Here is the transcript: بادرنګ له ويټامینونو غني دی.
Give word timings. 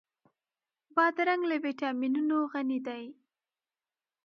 بادرنګ 0.95 1.43
له 1.49 1.55
ويټامینونو 1.63 2.37
غني 2.51 2.79
دی. 2.87 3.03